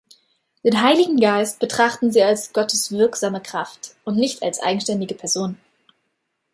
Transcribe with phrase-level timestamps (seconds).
[0.63, 5.59] Den Heiligen Geist betrachten sie als "Gottes wirksame Kraft" und nicht als eigenständige Person.